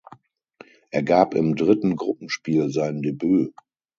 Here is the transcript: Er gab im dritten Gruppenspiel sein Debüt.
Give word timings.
Er 0.89 1.03
gab 1.03 1.35
im 1.35 1.55
dritten 1.55 1.95
Gruppenspiel 1.95 2.71
sein 2.71 3.03
Debüt. 3.03 3.53